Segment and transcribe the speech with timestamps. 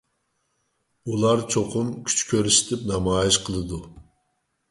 [1.09, 3.83] ئۇلار چوقۇم كۈچ كۆرسىتىپ نامايىش قىلىدۇ.